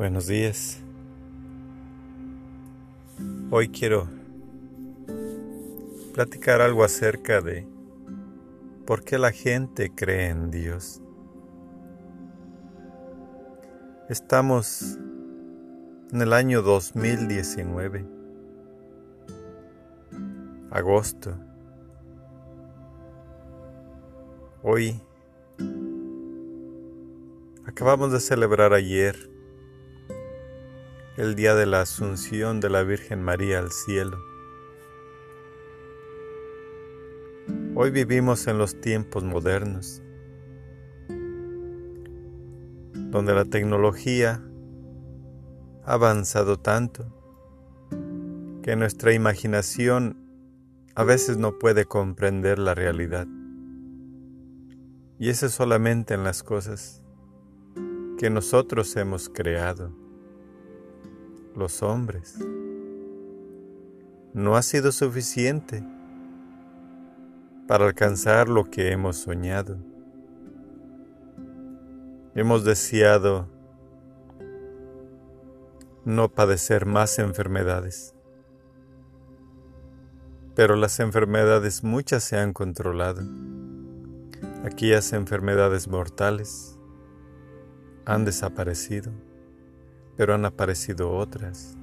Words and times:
Buenos 0.00 0.28
días. 0.28 0.78
Hoy 3.50 3.68
quiero 3.68 4.08
platicar 6.14 6.62
algo 6.62 6.84
acerca 6.84 7.42
de 7.42 7.66
por 8.86 9.04
qué 9.04 9.18
la 9.18 9.30
gente 9.30 9.92
cree 9.94 10.30
en 10.30 10.50
Dios. 10.50 11.02
Estamos 14.08 14.96
en 16.10 16.22
el 16.22 16.32
año 16.32 16.62
2019, 16.62 18.06
agosto. 20.70 21.36
Hoy 24.62 24.98
acabamos 27.66 28.12
de 28.12 28.20
celebrar 28.20 28.72
ayer 28.72 29.29
el 31.20 31.34
día 31.34 31.54
de 31.54 31.66
la 31.66 31.82
Asunción 31.82 32.60
de 32.60 32.70
la 32.70 32.82
Virgen 32.82 33.22
María 33.22 33.58
al 33.58 33.70
cielo. 33.72 34.24
Hoy 37.74 37.90
vivimos 37.90 38.46
en 38.46 38.56
los 38.56 38.80
tiempos 38.80 39.22
modernos, 39.22 40.02
donde 42.94 43.34
la 43.34 43.44
tecnología 43.44 44.42
ha 45.84 45.92
avanzado 45.92 46.58
tanto 46.58 47.04
que 48.62 48.74
nuestra 48.76 49.12
imaginación 49.12 50.16
a 50.94 51.04
veces 51.04 51.36
no 51.36 51.58
puede 51.58 51.84
comprender 51.84 52.58
la 52.58 52.74
realidad. 52.74 53.26
Y 55.18 55.28
eso 55.28 55.44
es 55.44 55.52
solamente 55.52 56.14
en 56.14 56.24
las 56.24 56.42
cosas 56.42 57.02
que 58.16 58.30
nosotros 58.30 58.96
hemos 58.96 59.28
creado 59.28 60.00
los 61.54 61.82
hombres. 61.82 62.38
No 64.32 64.56
ha 64.56 64.62
sido 64.62 64.92
suficiente 64.92 65.84
para 67.66 67.86
alcanzar 67.86 68.48
lo 68.48 68.64
que 68.64 68.92
hemos 68.92 69.16
soñado. 69.16 69.78
Hemos 72.34 72.64
deseado 72.64 73.48
no 76.04 76.28
padecer 76.28 76.86
más 76.86 77.18
enfermedades, 77.18 78.14
pero 80.54 80.76
las 80.76 81.00
enfermedades 81.00 81.84
muchas 81.84 82.24
se 82.24 82.38
han 82.38 82.52
controlado. 82.52 83.22
Aquellas 84.64 85.12
enfermedades 85.12 85.88
mortales 85.88 86.78
han 88.04 88.24
desaparecido 88.24 89.12
pero 90.16 90.34
han 90.34 90.44
aparecido 90.44 91.12
otras. 91.12 91.76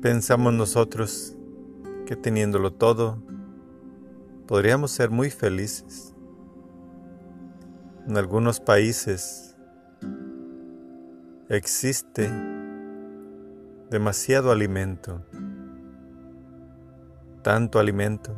Pensamos 0.00 0.54
nosotros 0.54 1.34
que 2.06 2.16
teniéndolo 2.16 2.72
todo, 2.72 3.22
podríamos 4.46 4.90
ser 4.90 5.10
muy 5.10 5.30
felices. 5.30 6.14
En 8.06 8.16
algunos 8.16 8.60
países 8.60 9.56
existe 11.48 12.30
demasiado 13.90 14.50
alimento, 14.50 15.24
tanto 17.42 17.78
alimento, 17.78 18.34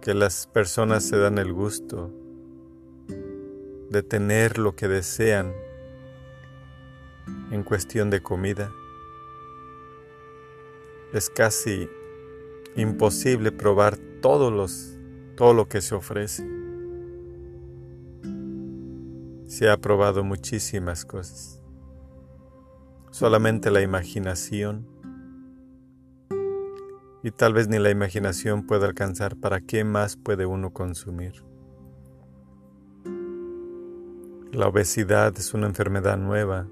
que 0.00 0.14
las 0.14 0.46
personas 0.46 1.04
se 1.04 1.16
dan 1.16 1.38
el 1.38 1.52
gusto 1.52 2.12
de 3.90 4.02
tener 4.02 4.58
lo 4.58 4.74
que 4.74 4.88
desean 4.88 5.52
en 7.50 7.62
cuestión 7.62 8.10
de 8.10 8.20
comida. 8.20 8.72
Es 11.12 11.30
casi 11.30 11.88
imposible 12.76 13.52
probar 13.52 13.96
todos 14.20 14.52
los, 14.52 14.98
todo 15.36 15.54
lo 15.54 15.68
que 15.68 15.80
se 15.80 15.94
ofrece. 15.94 16.46
Se 19.46 19.70
ha 19.70 19.76
probado 19.76 20.24
muchísimas 20.24 21.04
cosas. 21.04 21.62
Solamente 23.10 23.70
la 23.70 23.80
imaginación 23.80 24.86
y 27.22 27.30
tal 27.30 27.54
vez 27.54 27.66
ni 27.66 27.78
la 27.78 27.90
imaginación 27.90 28.66
puede 28.66 28.86
alcanzar 28.86 29.36
para 29.36 29.60
qué 29.60 29.84
más 29.84 30.16
puede 30.16 30.46
uno 30.46 30.72
consumir. 30.72 31.42
La 34.52 34.68
obesidad 34.68 35.36
es 35.36 35.54
una 35.54 35.66
enfermedad 35.66 36.16
nueva 36.16 36.68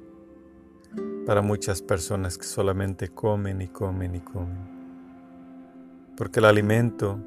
para 1.27 1.43
muchas 1.43 1.83
personas 1.83 2.39
que 2.39 2.45
solamente 2.45 3.09
comen 3.09 3.61
y 3.61 3.69
comen 3.69 4.15
y 4.15 4.21
comen. 4.21 6.15
Porque 6.17 6.39
el 6.39 6.45
alimento 6.47 7.19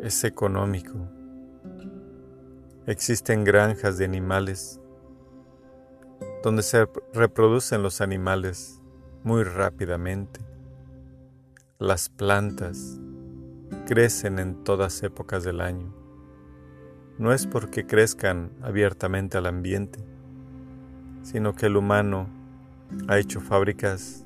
es 0.00 0.22
económico. 0.22 0.94
Existen 2.86 3.42
granjas 3.42 3.98
de 3.98 4.04
animales 4.04 4.80
donde 6.44 6.62
se 6.62 6.88
reproducen 7.12 7.82
los 7.82 8.00
animales 8.00 8.80
muy 9.24 9.42
rápidamente. 9.42 10.40
Las 11.80 12.08
plantas 12.08 13.00
crecen 13.86 14.38
en 14.38 14.62
todas 14.62 15.02
épocas 15.02 15.42
del 15.42 15.60
año 15.60 16.05
no 17.18 17.32
es 17.32 17.46
porque 17.46 17.86
crezcan 17.86 18.50
abiertamente 18.62 19.38
al 19.38 19.46
ambiente, 19.46 20.00
sino 21.22 21.54
que 21.54 21.66
el 21.66 21.76
humano 21.76 22.28
ha 23.08 23.18
hecho 23.18 23.40
fábricas 23.40 24.24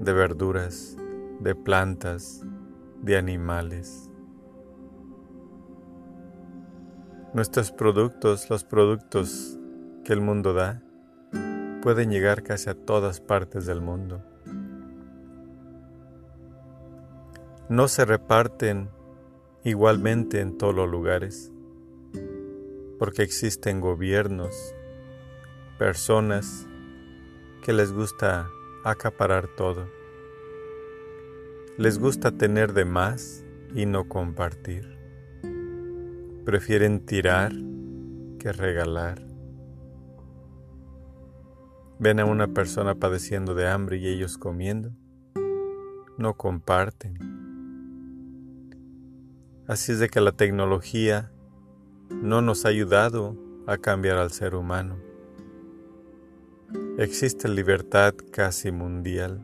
de 0.00 0.12
verduras, 0.12 0.96
de 1.40 1.54
plantas, 1.54 2.42
de 3.02 3.16
animales. 3.16 4.10
Nuestros 7.32 7.70
productos, 7.70 8.50
los 8.50 8.64
productos 8.64 9.56
que 10.04 10.12
el 10.12 10.20
mundo 10.20 10.54
da, 10.54 10.82
pueden 11.80 12.10
llegar 12.10 12.42
casi 12.42 12.70
a 12.70 12.74
todas 12.74 13.20
partes 13.20 13.66
del 13.66 13.80
mundo. 13.80 14.24
No 17.68 17.86
se 17.86 18.04
reparten 18.04 18.88
igualmente 19.62 20.40
en 20.40 20.58
todos 20.58 20.74
los 20.74 20.88
lugares 20.88 21.52
porque 22.98 23.22
existen 23.22 23.80
gobiernos, 23.80 24.74
personas 25.78 26.66
que 27.62 27.72
les 27.72 27.92
gusta 27.92 28.50
acaparar 28.84 29.48
todo. 29.48 29.88
Les 31.76 31.98
gusta 31.98 32.32
tener 32.32 32.72
de 32.72 32.84
más 32.84 33.44
y 33.74 33.86
no 33.86 34.08
compartir. 34.08 34.98
Prefieren 36.44 37.06
tirar 37.06 37.52
que 38.38 38.52
regalar. 38.52 39.22
Ven 42.00 42.20
a 42.20 42.24
una 42.24 42.48
persona 42.48 42.94
padeciendo 42.94 43.54
de 43.54 43.68
hambre 43.68 43.98
y 43.98 44.08
ellos 44.08 44.38
comiendo. 44.38 44.92
No 46.16 46.34
comparten. 46.36 47.18
Así 49.66 49.92
es 49.92 49.98
de 49.98 50.08
que 50.08 50.20
la 50.20 50.32
tecnología 50.32 51.30
no 52.10 52.42
nos 52.42 52.64
ha 52.64 52.68
ayudado 52.68 53.36
a 53.66 53.76
cambiar 53.78 54.18
al 54.18 54.30
ser 54.30 54.54
humano. 54.54 54.96
Existe 56.98 57.48
libertad 57.48 58.14
casi 58.32 58.72
mundial, 58.72 59.40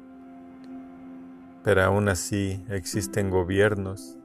pero 1.62 1.82
aún 1.82 2.08
así 2.08 2.64
existen 2.68 3.30
gobiernos 3.30 4.18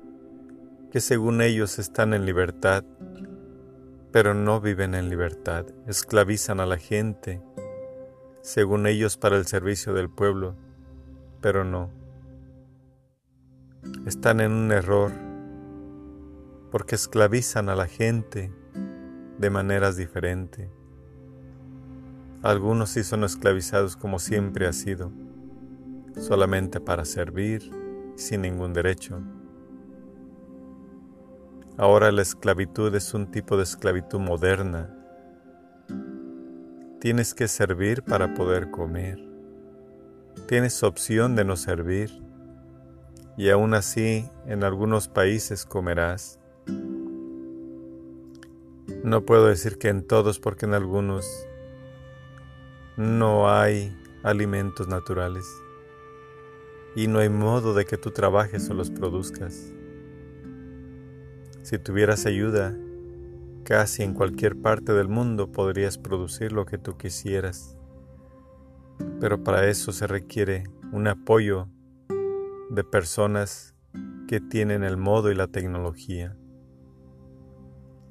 que 0.91 0.99
según 0.99 1.41
ellos 1.41 1.77
están 1.79 2.13
en 2.13 2.25
libertad, 2.25 2.83
pero 4.11 4.33
no 4.33 4.59
viven 4.59 4.95
en 4.95 5.09
libertad, 5.09 5.65
esclavizan 5.87 6.59
a 6.59 6.65
la 6.65 6.77
gente, 6.77 7.41
según 8.41 8.87
ellos 8.87 9.17
para 9.17 9.37
el 9.37 9.45
servicio 9.45 9.93
del 9.93 10.09
pueblo, 10.09 10.55
pero 11.41 11.63
no. 11.63 11.91
Están 14.05 14.41
en 14.41 14.51
un 14.51 14.71
error 14.71 15.11
porque 16.71 16.95
esclavizan 16.95 17.69
a 17.69 17.75
la 17.75 17.87
gente 17.87 18.53
de 19.37 19.49
maneras 19.49 19.97
diferentes. 19.97 20.69
Algunos 22.41 22.91
sí 22.91 23.03
son 23.03 23.23
esclavizados 23.23 23.95
como 23.97 24.19
siempre 24.19 24.67
ha 24.67 24.73
sido, 24.73 25.11
solamente 26.15 26.79
para 26.79 27.05
servir 27.05 27.69
sin 28.15 28.41
ningún 28.41 28.73
derecho. 28.73 29.21
Ahora 31.77 32.11
la 32.11 32.21
esclavitud 32.21 32.93
es 32.95 33.13
un 33.13 33.31
tipo 33.31 33.57
de 33.57 33.63
esclavitud 33.63 34.19
moderna. 34.19 34.95
Tienes 36.99 37.33
que 37.33 37.47
servir 37.47 38.03
para 38.03 38.33
poder 38.33 38.69
comer. 38.71 39.17
Tienes 40.47 40.83
opción 40.83 41.35
de 41.35 41.45
no 41.45 41.55
servir 41.55 42.21
y 43.37 43.49
aún 43.49 43.73
así 43.73 44.29
en 44.45 44.65
algunos 44.65 45.07
países 45.07 45.65
comerás 45.65 46.38
No 49.03 49.25
puedo 49.25 49.47
decir 49.47 49.77
que 49.77 49.87
en 49.87 50.05
todos 50.05 50.39
porque 50.39 50.65
en 50.65 50.73
algunos 50.73 51.25
no 52.97 53.49
hay 53.49 53.95
alimentos 54.23 54.89
naturales 54.89 55.45
y 56.97 57.07
no 57.07 57.19
hay 57.19 57.29
modo 57.29 57.73
de 57.73 57.85
que 57.85 57.95
tú 57.95 58.11
trabajes 58.11 58.69
o 58.69 58.73
los 58.73 58.91
produzcas. 58.91 59.71
Si 61.61 61.77
tuvieras 61.77 62.25
ayuda, 62.25 62.75
casi 63.63 64.03
en 64.03 64.13
cualquier 64.13 64.61
parte 64.61 64.91
del 64.91 65.07
mundo 65.07 65.49
podrías 65.49 65.97
producir 65.97 66.51
lo 66.51 66.65
que 66.65 66.77
tú 66.77 66.97
quisieras, 66.97 67.77
pero 69.21 69.45
para 69.45 69.69
eso 69.69 69.93
se 69.93 70.07
requiere 70.07 70.65
un 70.91 71.07
apoyo 71.07 71.69
de 72.69 72.83
personas 72.83 73.75
que 74.27 74.41
tienen 74.41 74.83
el 74.83 74.97
modo 74.97 75.31
y 75.31 75.35
la 75.35 75.47
tecnología. 75.47 76.35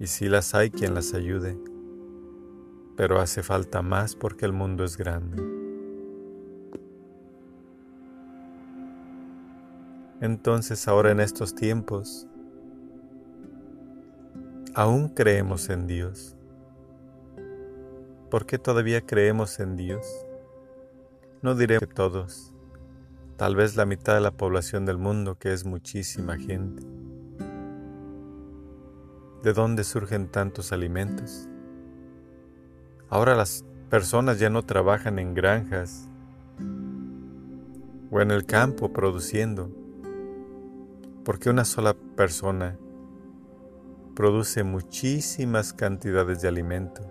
Y 0.00 0.06
si 0.06 0.28
las 0.28 0.54
hay 0.54 0.70
quien 0.70 0.94
las 0.94 1.12
ayude, 1.14 1.58
pero 2.96 3.20
hace 3.20 3.42
falta 3.42 3.82
más 3.82 4.14
porque 4.14 4.44
el 4.44 4.52
mundo 4.52 4.84
es 4.84 4.96
grande. 4.96 5.42
Entonces 10.20 10.88
ahora 10.88 11.12
en 11.12 11.20
estos 11.20 11.54
tiempos, 11.54 12.26
aún 14.74 15.08
creemos 15.08 15.68
en 15.68 15.86
Dios. 15.86 16.36
¿Por 18.30 18.44
qué 18.44 18.58
todavía 18.58 19.00
creemos 19.00 19.60
en 19.60 19.76
Dios? 19.76 20.04
No 21.40 21.54
diré 21.54 21.78
que 21.78 21.86
todos, 21.86 22.52
tal 23.36 23.54
vez 23.54 23.76
la 23.76 23.86
mitad 23.86 24.14
de 24.14 24.20
la 24.20 24.32
población 24.32 24.86
del 24.86 24.98
mundo, 24.98 25.36
que 25.38 25.52
es 25.52 25.64
muchísima 25.64 26.36
gente. 26.36 26.97
¿De 29.42 29.52
dónde 29.52 29.84
surgen 29.84 30.26
tantos 30.26 30.72
alimentos? 30.72 31.48
Ahora 33.08 33.36
las 33.36 33.64
personas 33.88 34.40
ya 34.40 34.50
no 34.50 34.64
trabajan 34.64 35.18
en 35.20 35.32
granjas 35.32 36.08
o 38.10 38.20
en 38.20 38.32
el 38.32 38.44
campo 38.46 38.92
produciendo, 38.92 39.70
porque 41.24 41.50
una 41.50 41.64
sola 41.64 41.94
persona 42.16 42.76
produce 44.16 44.64
muchísimas 44.64 45.72
cantidades 45.72 46.42
de 46.42 46.48
alimento. 46.48 47.02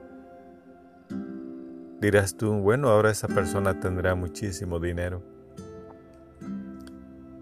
Dirás 2.01 2.35
tú, 2.35 2.53
bueno, 2.55 2.89
ahora 2.89 3.09
esa 3.09 3.29
persona 3.29 3.79
tendrá 3.79 4.15
muchísimo 4.15 4.79
dinero. 4.81 5.23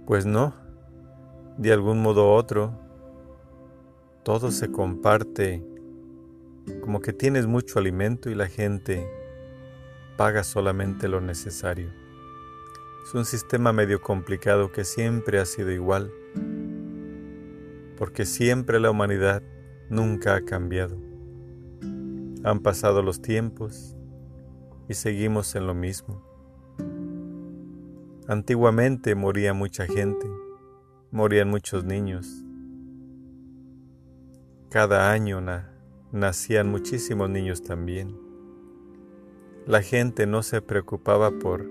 Pues 0.06 0.28
no, 0.28 0.54
de 1.58 1.74
algún 1.74 2.04
modo 2.04 2.28
u 2.28 2.34
otro, 2.34 2.85
todo 4.25 4.50
se 4.50 4.72
comparte 4.72 5.63
como 6.81 7.00
que 7.00 7.13
tienes 7.13 7.45
mucho 7.45 7.77
alimento 7.77 8.31
y 8.31 8.33
la 8.33 8.48
gente 8.48 9.07
paga 10.18 10.44
solamente 10.44 11.07
lo 11.07 11.22
necesario. 11.22 11.92
Es 13.06 13.13
un 13.13 13.25
sistema 13.25 13.72
medio 13.72 14.01
complicado 14.01 14.72
que 14.72 14.83
siempre 14.83 15.38
ha 15.38 15.45
sido 15.45 15.69
igual, 15.69 16.12
porque 18.00 18.25
siempre 18.25 18.80
la 18.80 18.89
humanidad 18.89 19.44
nunca 19.92 20.36
ha 20.36 20.42
cambiado. 20.42 20.98
Han 22.44 22.62
pasado 22.63 23.04
los 23.04 23.22
tiempos 23.22 23.95
y 24.89 24.95
seguimos 24.95 25.54
en 25.54 25.68
lo 25.68 25.75
mismo. 25.75 26.25
Antiguamente 28.27 29.13
moría 29.13 29.54
mucha 29.54 29.86
gente, 29.86 30.25
morían 31.12 31.48
muchos 31.48 31.86
niños, 31.86 32.44
cada 34.75 35.10
año 35.10 35.42
nacían 36.12 36.68
muchísimos 36.68 37.30
niños 37.30 37.63
también. 37.63 38.19
La 39.66 39.81
gente 39.81 40.27
no 40.27 40.44
se 40.44 40.62
preocupaba 40.62 41.31
por 41.31 41.66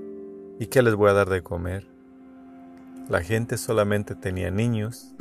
¿y 0.58 0.68
qué 0.68 0.80
les 0.80 0.94
voy 0.94 1.10
a 1.10 1.12
dar 1.12 1.28
de 1.28 1.42
comer? 1.42 1.86
La 3.10 3.20
gente 3.20 3.58
solamente 3.58 4.14
tenía 4.14 4.50
niños. 4.50 5.14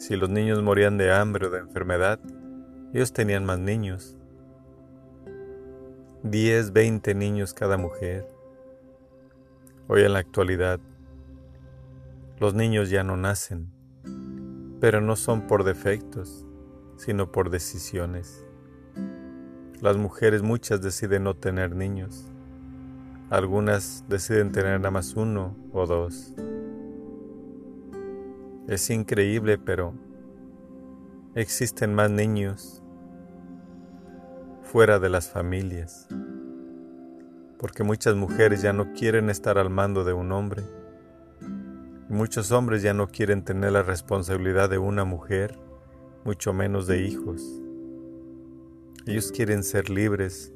Si 0.00 0.16
los 0.16 0.28
niños 0.30 0.64
morían 0.64 0.98
de 0.98 1.12
hambre 1.12 1.46
o 1.46 1.50
de 1.50 1.60
enfermedad, 1.60 2.18
ellos 2.92 3.12
tenían 3.12 3.44
más 3.44 3.60
niños. 3.60 4.16
10, 6.24 6.72
20 6.72 7.14
niños 7.14 7.54
cada 7.54 7.76
mujer. 7.76 8.26
Hoy 9.86 10.02
en 10.02 10.12
la 10.12 10.18
actualidad, 10.18 10.80
los 12.40 12.52
niños 12.52 12.90
ya 12.90 13.04
no 13.04 13.16
nacen, 13.16 13.70
pero 14.80 15.00
no 15.00 15.14
son 15.14 15.42
por 15.46 15.62
defectos, 15.62 16.44
sino 16.96 17.30
por 17.32 17.50
decisiones. 17.50 18.44
Las 19.80 19.96
mujeres 19.96 20.42
muchas 20.42 20.80
deciden 20.80 21.24
no 21.24 21.34
tener 21.34 21.74
niños. 21.74 22.30
Algunas 23.30 24.04
deciden 24.08 24.52
tener 24.52 24.78
nada 24.78 24.90
más 24.90 25.14
uno 25.14 25.56
o 25.72 25.86
dos. 25.86 26.32
Es 28.66 28.88
increíble, 28.90 29.58
pero 29.58 29.92
existen 31.34 31.94
más 31.94 32.10
niños 32.10 32.82
fuera 34.62 34.98
de 34.98 35.08
las 35.08 35.28
familias, 35.28 36.08
porque 37.58 37.84
muchas 37.84 38.14
mujeres 38.14 38.62
ya 38.62 38.72
no 38.72 38.92
quieren 38.92 39.30
estar 39.30 39.58
al 39.58 39.68
mando 39.70 40.04
de 40.04 40.12
un 40.12 40.32
hombre, 40.32 40.62
y 42.08 42.12
muchos 42.12 42.52
hombres 42.52 42.82
ya 42.82 42.94
no 42.94 43.08
quieren 43.08 43.44
tener 43.44 43.72
la 43.72 43.82
responsabilidad 43.82 44.70
de 44.70 44.78
una 44.78 45.04
mujer 45.04 45.58
mucho 46.24 46.52
menos 46.52 46.86
de 46.86 47.02
hijos. 47.06 47.42
Ellos 49.06 49.30
quieren 49.30 49.62
ser 49.62 49.90
libres, 49.90 50.52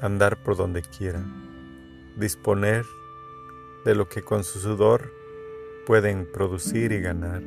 andar 0.00 0.42
por 0.42 0.56
donde 0.56 0.82
quieran, 0.82 2.12
disponer 2.18 2.84
de 3.86 3.94
lo 3.94 4.08
que 4.08 4.22
con 4.22 4.44
su 4.44 4.60
sudor 4.60 5.10
pueden 5.86 6.30
producir 6.30 6.92
y 6.92 7.00
ganar. 7.00 7.42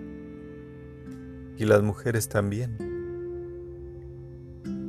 Y 1.57 1.65
las 1.65 1.83
mujeres 1.83 2.27
también. 2.27 2.77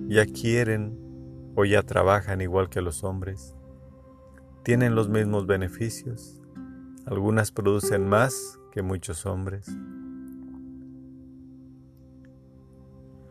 Ya 0.09 0.25
quieren 0.25 0.99
o 1.55 1.65
ya 1.65 1.83
trabajan 1.83 2.41
igual 2.41 2.71
que 2.71 2.81
los 2.81 3.05
hombres. 3.05 3.55
Tienen 4.63 4.95
los 4.95 5.09
mismos 5.09 5.47
beneficios. 5.47 6.41
Algunas 7.05 7.53
producen 7.53 8.09
más 8.09 8.59
que 8.73 8.83
muchos 8.83 9.27
hombres. 9.27 9.69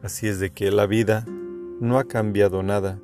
Así 0.06 0.28
es 0.28 0.40
de 0.40 0.52
que 0.52 0.70
la 0.70 0.86
vida 0.86 1.26
no 1.26 1.98
ha 1.98 2.04
cambiado 2.04 2.62
nada. 2.62 3.00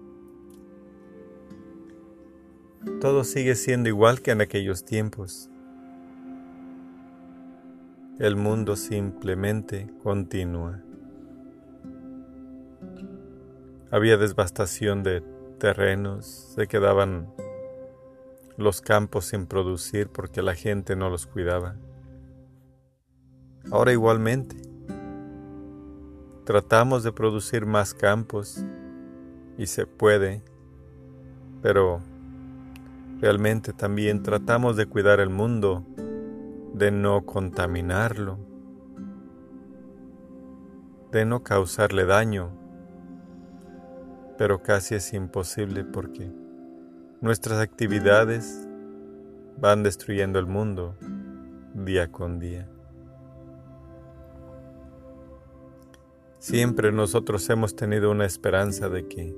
Todo 3.00 3.24
sigue 3.24 3.55
siendo 3.55 3.89
igual 3.89 4.22
que 4.22 4.29
en 4.29 4.39
aquellos 4.39 4.86
tiempos. 4.86 5.50
El 8.20 8.36
mundo 8.36 8.75
simplemente 8.75 9.89
continúa. 10.03 10.84
Había 13.89 14.17
devastación 14.17 15.01
de 15.01 15.24
terrenos, 15.58 16.53
se 16.53 16.67
quedaban 16.67 17.34
los 18.58 18.79
campos 18.81 19.25
sin 19.25 19.48
producir 19.48 20.08
porque 20.10 20.43
la 20.43 20.53
gente 20.53 20.96
no 20.96 21.10
los 21.10 21.25
cuidaba. 21.25 21.77
Ahora 23.72 23.91
igualmente, 23.91 24.70
Tratamos 26.43 27.03
de 27.03 27.12
producir 27.12 27.65
más 27.65 27.93
campos 27.93 28.65
y 29.57 29.67
se 29.67 29.86
puede, 29.86 30.41
pero 31.62 32.01
realmente 33.19 33.74
también 33.74 34.24
tratamos 34.24 34.75
de 34.75 34.88
cuidar 34.88 35.19
el 35.19 35.29
mundo, 35.29 35.86
de 36.74 36.89
no 36.89 37.25
contaminarlo, 37.25 38.39
de 41.12 41.25
no 41.25 41.43
causarle 41.43 42.05
daño, 42.05 42.50
pero 44.38 44.63
casi 44.63 44.95
es 44.95 45.13
imposible 45.13 45.83
porque 45.83 46.31
nuestras 47.21 47.60
actividades 47.60 48.67
van 49.60 49.83
destruyendo 49.83 50.39
el 50.39 50.48
mundo 50.48 50.95
día 51.75 52.12
con 52.12 52.39
día. 52.39 52.67
Siempre 56.41 56.91
nosotros 56.91 57.48
hemos 57.51 57.75
tenido 57.75 58.10
una 58.10 58.25
esperanza 58.25 58.89
de 58.89 59.07
que 59.07 59.36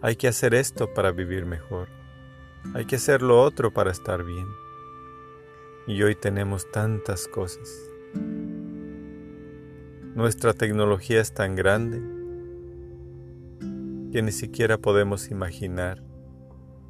hay 0.00 0.16
que 0.16 0.26
hacer 0.26 0.52
esto 0.52 0.92
para 0.92 1.12
vivir 1.12 1.46
mejor, 1.46 1.90
hay 2.74 2.86
que 2.86 2.96
hacer 2.96 3.22
lo 3.22 3.40
otro 3.40 3.72
para 3.72 3.92
estar 3.92 4.24
bien. 4.24 4.48
Y 5.86 6.02
hoy 6.02 6.16
tenemos 6.16 6.68
tantas 6.72 7.28
cosas. 7.28 7.70
Nuestra 10.16 10.54
tecnología 10.54 11.20
es 11.20 11.32
tan 11.32 11.54
grande 11.54 12.02
que 14.10 14.20
ni 14.20 14.32
siquiera 14.32 14.76
podemos 14.76 15.30
imaginar 15.30 16.02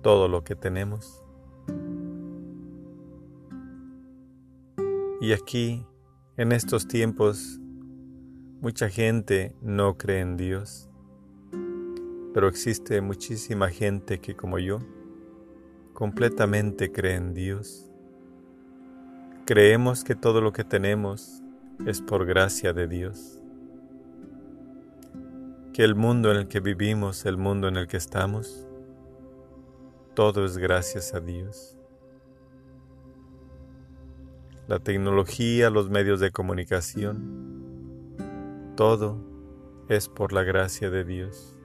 todo 0.00 0.28
lo 0.28 0.42
que 0.42 0.56
tenemos. 0.56 1.22
Y 5.20 5.34
aquí, 5.34 5.84
en 6.38 6.52
estos 6.52 6.88
tiempos, 6.88 7.60
Mucha 8.60 8.90
gente 8.90 9.54
no 9.62 9.96
cree 9.96 10.18
en 10.18 10.36
Dios, 10.36 10.90
pero 12.34 12.48
existe 12.48 13.00
muchísima 13.00 13.68
gente 13.68 14.18
que 14.18 14.34
como 14.34 14.58
yo 14.58 14.80
completamente 15.94 16.90
cree 16.90 17.14
en 17.14 17.34
Dios. 17.34 17.88
Creemos 19.46 20.02
que 20.02 20.16
todo 20.16 20.40
lo 20.40 20.52
que 20.52 20.64
tenemos 20.64 21.40
es 21.86 22.02
por 22.02 22.26
gracia 22.26 22.72
de 22.72 22.88
Dios. 22.88 23.40
Que 25.72 25.84
el 25.84 25.94
mundo 25.94 26.32
en 26.32 26.38
el 26.38 26.48
que 26.48 26.58
vivimos, 26.58 27.26
el 27.26 27.36
mundo 27.36 27.68
en 27.68 27.76
el 27.76 27.86
que 27.86 27.96
estamos, 27.96 28.66
todo 30.14 30.44
es 30.44 30.58
gracias 30.58 31.14
a 31.14 31.20
Dios. 31.20 31.78
La 34.66 34.80
tecnología, 34.80 35.70
los 35.70 35.90
medios 35.90 36.18
de 36.18 36.32
comunicación, 36.32 37.67
todo 38.78 39.18
es 39.88 40.08
por 40.08 40.32
la 40.32 40.44
gracia 40.44 40.88
de 40.88 41.02
Dios. 41.02 41.56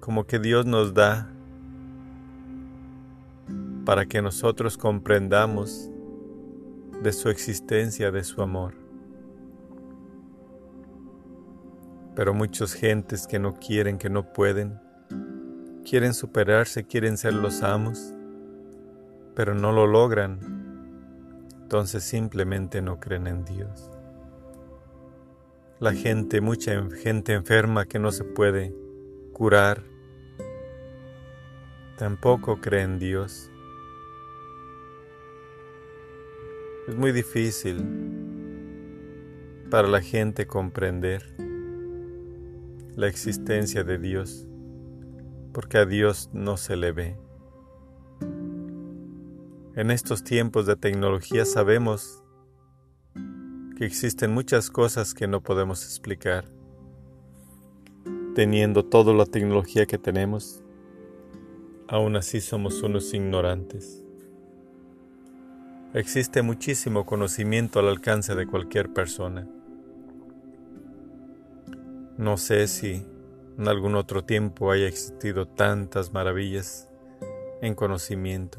Como 0.00 0.26
que 0.26 0.38
Dios 0.38 0.64
nos 0.64 0.94
da 0.94 1.30
para 3.84 4.06
que 4.06 4.22
nosotros 4.22 4.78
comprendamos 4.78 5.90
de 7.02 7.12
su 7.12 7.28
existencia, 7.28 8.10
de 8.10 8.24
su 8.24 8.40
amor. 8.40 8.72
Pero 12.14 12.32
muchas 12.32 12.72
gentes 12.72 13.26
que 13.26 13.38
no 13.38 13.56
quieren, 13.56 13.98
que 13.98 14.08
no 14.08 14.32
pueden, 14.32 14.80
quieren 15.84 16.14
superarse, 16.14 16.86
quieren 16.86 17.18
ser 17.18 17.34
los 17.34 17.62
amos, 17.62 18.14
pero 19.34 19.54
no 19.54 19.70
lo 19.70 19.86
logran, 19.86 20.38
entonces 21.60 22.04
simplemente 22.04 22.80
no 22.80 22.98
creen 22.98 23.26
en 23.26 23.44
Dios. 23.44 23.97
La 25.80 25.92
gente, 25.92 26.40
mucha 26.40 26.88
gente 26.90 27.34
enferma 27.34 27.86
que 27.86 27.98
no 27.98 28.10
se 28.10 28.24
puede 28.24 28.74
curar, 29.32 29.84
tampoco 31.96 32.60
cree 32.60 32.82
en 32.82 32.98
Dios. 32.98 33.50
Es 36.88 36.96
muy 36.96 37.12
difícil 37.12 37.84
para 39.70 39.86
la 39.86 40.00
gente 40.00 40.46
comprender 40.46 41.22
la 42.96 43.06
existencia 43.06 43.84
de 43.84 43.98
Dios 43.98 44.48
porque 45.52 45.78
a 45.78 45.84
Dios 45.84 46.30
no 46.32 46.56
se 46.56 46.76
le 46.76 46.92
ve. 46.92 47.16
En 49.74 49.90
estos 49.90 50.24
tiempos 50.24 50.66
de 50.66 50.76
tecnología 50.76 51.44
sabemos 51.44 52.22
que 53.78 53.84
existen 53.84 54.32
muchas 54.32 54.70
cosas 54.70 55.14
que 55.14 55.28
no 55.28 55.40
podemos 55.40 55.84
explicar. 55.84 56.44
Teniendo 58.34 58.84
toda 58.84 59.14
la 59.14 59.24
tecnología 59.24 59.86
que 59.86 59.98
tenemos, 59.98 60.64
aún 61.86 62.16
así 62.16 62.40
somos 62.40 62.82
unos 62.82 63.14
ignorantes. 63.14 64.02
Existe 65.94 66.42
muchísimo 66.42 67.06
conocimiento 67.06 67.78
al 67.78 67.86
alcance 67.86 68.34
de 68.34 68.48
cualquier 68.48 68.92
persona. 68.92 69.46
No 72.16 72.36
sé 72.36 72.66
si 72.66 73.06
en 73.58 73.68
algún 73.68 73.94
otro 73.94 74.24
tiempo 74.24 74.72
haya 74.72 74.88
existido 74.88 75.46
tantas 75.46 76.12
maravillas 76.12 76.88
en 77.62 77.76
conocimiento, 77.76 78.58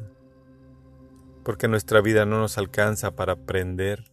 porque 1.44 1.68
nuestra 1.68 2.00
vida 2.00 2.24
no 2.24 2.40
nos 2.40 2.56
alcanza 2.56 3.14
para 3.14 3.34
aprender 3.34 4.10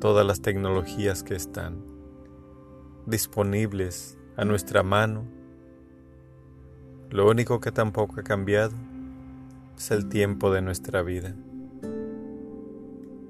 todas 0.00 0.26
las 0.26 0.40
tecnologías 0.40 1.22
que 1.22 1.34
están 1.34 1.84
disponibles 3.06 4.18
a 4.36 4.44
nuestra 4.44 4.82
mano. 4.82 5.26
Lo 7.10 7.28
único 7.28 7.60
que 7.60 7.70
tampoco 7.70 8.20
ha 8.20 8.22
cambiado 8.22 8.72
es 9.76 9.90
el 9.90 10.08
tiempo 10.08 10.50
de 10.52 10.62
nuestra 10.62 11.02
vida, 11.02 11.34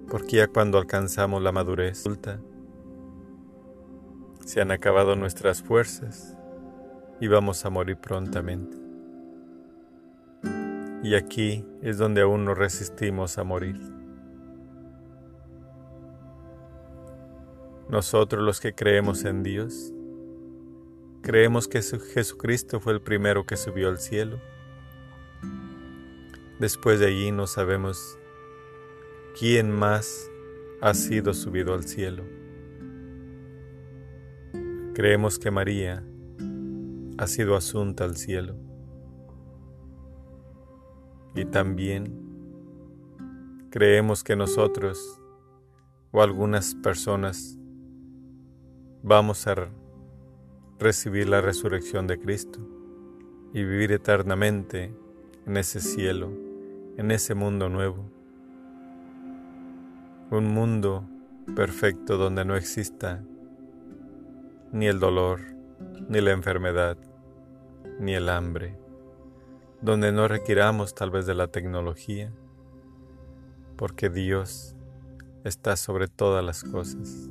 porque 0.08 0.36
ya 0.36 0.46
cuando 0.46 0.78
alcanzamos 0.78 1.42
la 1.42 1.52
madurez 1.52 2.06
adulta, 2.06 2.40
se 4.44 4.60
han 4.60 4.70
acabado 4.70 5.16
nuestras 5.16 5.62
fuerzas 5.62 6.36
y 7.20 7.26
vamos 7.28 7.64
a 7.64 7.70
morir 7.70 7.96
prontamente. 7.96 8.76
Y 11.02 11.14
aquí 11.14 11.64
es 11.82 11.98
donde 11.98 12.20
aún 12.20 12.44
nos 12.44 12.58
resistimos 12.58 13.38
a 13.38 13.44
morir. 13.44 13.99
Nosotros 17.90 18.44
los 18.44 18.60
que 18.60 18.72
creemos 18.72 19.24
en 19.24 19.42
Dios, 19.42 19.92
creemos 21.22 21.66
que 21.66 21.82
Jesucristo 21.82 22.78
fue 22.78 22.92
el 22.92 23.00
primero 23.00 23.44
que 23.46 23.56
subió 23.56 23.88
al 23.88 23.98
cielo. 23.98 24.38
Después 26.60 27.00
de 27.00 27.06
allí 27.06 27.32
no 27.32 27.48
sabemos 27.48 28.16
quién 29.36 29.72
más 29.72 30.30
ha 30.80 30.94
sido 30.94 31.34
subido 31.34 31.74
al 31.74 31.82
cielo. 31.82 32.22
Creemos 34.94 35.40
que 35.40 35.50
María 35.50 36.04
ha 37.18 37.26
sido 37.26 37.56
asunta 37.56 38.04
al 38.04 38.16
cielo. 38.16 38.54
Y 41.34 41.44
también 41.44 42.14
creemos 43.70 44.22
que 44.22 44.36
nosotros 44.36 45.20
o 46.12 46.22
algunas 46.22 46.76
personas 46.76 47.56
vamos 49.02 49.46
a 49.46 49.68
recibir 50.78 51.28
la 51.28 51.40
resurrección 51.40 52.06
de 52.06 52.18
Cristo 52.18 52.60
y 53.52 53.64
vivir 53.64 53.92
eternamente 53.92 54.94
en 55.46 55.56
ese 55.56 55.80
cielo, 55.80 56.30
en 56.96 57.10
ese 57.10 57.34
mundo 57.34 57.68
nuevo. 57.68 58.04
Un 60.30 60.48
mundo 60.52 61.04
perfecto 61.56 62.16
donde 62.16 62.44
no 62.44 62.56
exista 62.56 63.22
ni 64.72 64.86
el 64.86 65.00
dolor, 65.00 65.40
ni 66.08 66.20
la 66.20 66.30
enfermedad, 66.32 66.96
ni 67.98 68.14
el 68.14 68.28
hambre, 68.28 68.78
donde 69.80 70.12
no 70.12 70.28
requiramos 70.28 70.94
tal 70.94 71.10
vez 71.10 71.26
de 71.26 71.34
la 71.34 71.48
tecnología, 71.48 72.32
porque 73.76 74.10
Dios 74.10 74.76
está 75.42 75.76
sobre 75.76 76.06
todas 76.06 76.44
las 76.44 76.62
cosas, 76.62 77.30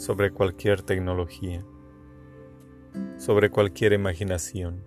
sobre 0.00 0.30
cualquier 0.30 0.80
tecnología, 0.80 1.62
sobre 3.18 3.50
cualquier 3.50 3.92
imaginación. 3.92 4.82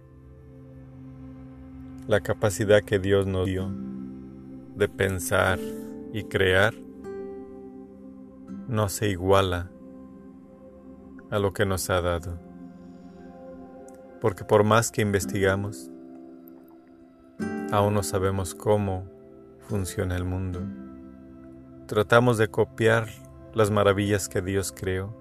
La 2.07 2.21
capacidad 2.21 2.81
que 2.81 2.97
Dios 2.97 3.27
nos 3.27 3.45
dio 3.45 3.71
de 4.75 4.89
pensar 4.89 5.59
y 6.13 6.23
crear 6.23 6.73
no 8.67 8.89
se 8.89 9.07
iguala 9.07 9.69
a 11.29 11.37
lo 11.37 11.53
que 11.53 11.67
nos 11.67 11.91
ha 11.91 12.01
dado. 12.01 12.39
Porque 14.19 14.43
por 14.43 14.63
más 14.63 14.89
que 14.89 15.03
investigamos, 15.03 15.91
aún 17.71 17.93
no 17.93 18.01
sabemos 18.01 18.55
cómo 18.55 19.07
funciona 19.59 20.15
el 20.15 20.25
mundo. 20.25 20.61
Tratamos 21.85 22.39
de 22.39 22.47
copiar 22.47 23.09
las 23.53 23.71
maravillas 23.71 24.29
que 24.29 24.41
Dios 24.41 24.71
creó, 24.71 25.15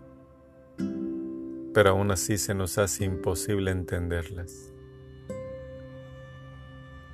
pero 1.74 1.90
aún 1.90 2.10
así 2.10 2.38
se 2.38 2.54
nos 2.54 2.78
hace 2.78 3.04
imposible 3.04 3.70
entenderlas. 3.70 4.72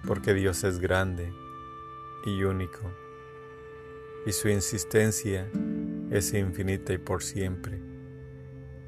Porque 0.07 0.35
Dios 0.35 0.65
es 0.65 0.79
grande 0.79 1.33
y 2.25 2.43
único, 2.45 2.91
y 4.27 4.33
su 4.33 4.49
insistencia 4.49 5.51
es 6.11 6.33
infinita 6.35 6.93
y 6.93 6.99
por 6.99 7.23
siempre 7.23 7.89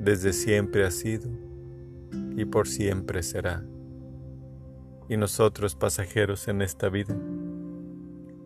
desde 0.00 0.32
siempre 0.32 0.86
ha 0.86 0.90
sido 0.90 1.28
y 2.34 2.46
por 2.46 2.66
siempre 2.66 3.22
será. 3.22 3.62
Y 5.10 5.18
nosotros 5.18 5.76
pasajeros 5.76 6.48
en 6.48 6.62
esta 6.62 6.88
vida, 6.88 7.14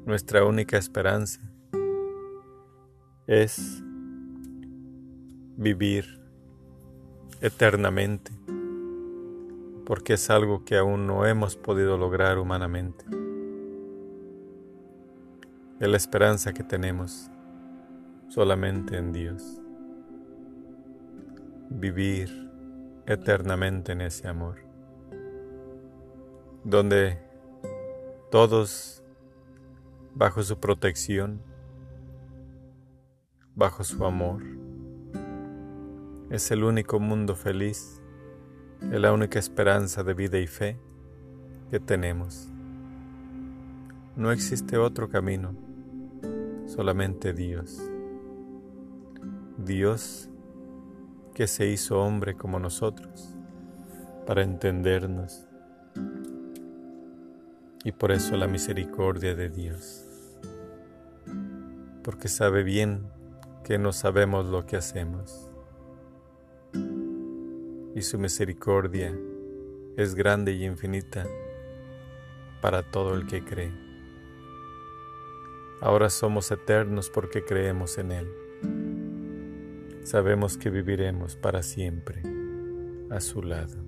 nuestra 0.04 0.44
única 0.44 0.76
esperanza 0.76 1.40
es 3.26 3.82
vivir 5.56 6.20
eternamente, 7.40 8.32
porque 9.86 10.14
es 10.14 10.28
algo 10.30 10.64
que 10.64 10.76
aún 10.76 11.06
no 11.06 11.26
hemos 11.26 11.56
podido 11.56 11.96
lograr 11.96 12.38
humanamente. 12.38 13.04
Es 15.80 15.88
la 15.88 15.96
esperanza 15.96 16.52
que 16.52 16.62
tenemos 16.62 17.30
solamente 18.28 18.96
en 18.96 19.12
Dios 19.12 19.60
vivir 21.70 22.50
eternamente 23.06 23.92
en 23.92 24.02
ese 24.02 24.28
amor, 24.28 24.56
donde 26.62 27.18
todos 28.30 29.02
bajo 30.14 30.42
su 30.42 30.58
protección 30.58 31.53
bajo 33.54 33.84
su 33.84 34.04
amor. 34.04 34.42
Es 36.30 36.50
el 36.50 36.64
único 36.64 36.98
mundo 36.98 37.36
feliz, 37.36 38.00
es 38.80 39.00
la 39.00 39.12
única 39.12 39.38
esperanza 39.38 40.02
de 40.02 40.14
vida 40.14 40.38
y 40.38 40.46
fe 40.46 40.78
que 41.70 41.78
tenemos. 41.78 42.48
No 44.16 44.32
existe 44.32 44.76
otro 44.76 45.08
camino, 45.08 45.54
solamente 46.66 47.32
Dios. 47.32 47.80
Dios 49.58 50.28
que 51.32 51.46
se 51.46 51.66
hizo 51.66 52.00
hombre 52.00 52.34
como 52.36 52.58
nosotros 52.58 53.34
para 54.26 54.42
entendernos. 54.42 55.46
Y 57.84 57.92
por 57.92 58.12
eso 58.12 58.36
la 58.36 58.46
misericordia 58.46 59.34
de 59.34 59.50
Dios. 59.50 60.06
Porque 62.02 62.28
sabe 62.28 62.62
bien 62.62 63.06
que 63.64 63.78
no 63.78 63.92
sabemos 63.92 64.44
lo 64.44 64.66
que 64.66 64.76
hacemos. 64.76 65.50
Y 67.94 68.02
su 68.02 68.18
misericordia 68.18 69.16
es 69.96 70.14
grande 70.14 70.52
y 70.52 70.66
infinita 70.66 71.26
para 72.60 72.82
todo 72.82 73.14
el 73.14 73.26
que 73.26 73.42
cree. 73.42 73.72
Ahora 75.80 76.10
somos 76.10 76.50
eternos 76.50 77.08
porque 77.08 77.42
creemos 77.42 77.96
en 77.96 78.12
Él. 78.12 78.28
Sabemos 80.02 80.58
que 80.58 80.68
viviremos 80.68 81.36
para 81.36 81.62
siempre 81.62 82.22
a 83.10 83.20
su 83.20 83.42
lado. 83.42 83.82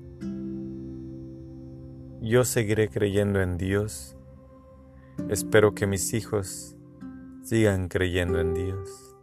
Yo 2.23 2.45
seguiré 2.45 2.89
creyendo 2.89 3.43
en 3.43 3.59
Dios. 3.59 4.17
Espero 5.29 5.75
que 5.75 5.87
mis 5.87 6.15
hijos 6.15 6.77
sigan 7.43 7.89
creyendo 7.89 8.41
en 8.41 8.55
Dios 8.55 9.16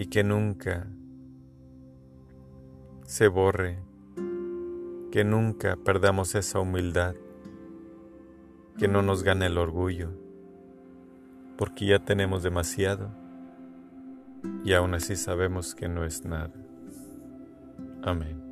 y 0.00 0.06
que 0.06 0.24
nunca 0.24 0.86
se 3.04 3.28
borre, 3.28 3.82
que 5.12 5.24
nunca 5.24 5.76
perdamos 5.76 6.34
esa 6.34 6.58
humildad, 6.58 7.14
que 8.78 8.88
no 8.88 9.02
nos 9.02 9.22
gane 9.22 9.44
el 9.44 9.58
orgullo, 9.58 10.08
porque 11.58 11.84
ya 11.84 11.98
tenemos 11.98 12.42
demasiado 12.42 13.10
y 14.64 14.72
aún 14.72 14.94
así 14.94 15.16
sabemos 15.16 15.74
que 15.74 15.86
no 15.90 16.06
es 16.06 16.24
nada. 16.24 16.54
Amén. 18.02 18.49